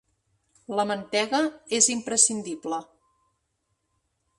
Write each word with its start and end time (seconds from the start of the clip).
La 0.79 0.85
mantega 0.91 1.41
és 1.81 1.91
imprescindible. 1.97 2.85